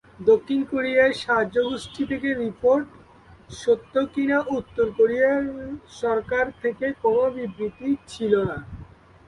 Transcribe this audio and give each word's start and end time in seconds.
দক্ষিণ 0.21 0.61
কোরিয়ার 0.71 1.11
সাহায্য 1.23 1.55
গোষ্ঠী 1.69 2.03
থেকে 2.11 2.29
রিপোর্ট 2.43 2.87
সত্য 3.55 3.93
কিনা 4.13 4.37
উত্তর 4.57 4.87
কোরিয়ার 4.97 5.43
সরকার 6.01 6.45
থেকে 6.61 6.85
কোন 7.03 7.17
বিবৃতি 7.35 7.89
ছিল 8.07 8.33
না। 8.49 8.57